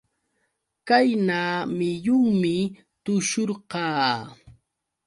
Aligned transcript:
Qayna 0.87 1.39
muyunmi 1.77 2.55
tushurqaa. 3.03 4.11